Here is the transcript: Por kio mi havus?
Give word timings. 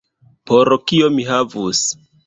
Por 0.51 0.75
kio 0.93 1.13
mi 1.19 1.29
havus? 1.31 1.89